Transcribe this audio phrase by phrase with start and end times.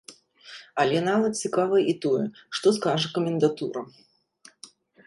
[0.83, 2.25] Але нават цікава і тое,
[2.59, 3.87] што скажа камендатура?